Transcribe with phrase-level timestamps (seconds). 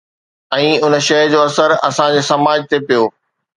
[0.55, 3.03] ۽ ان شيءِ جو اثر اسان جي سماج تي پيو